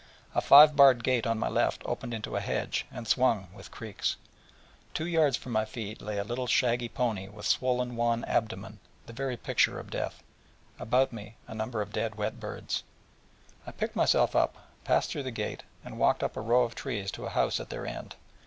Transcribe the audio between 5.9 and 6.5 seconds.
lay a little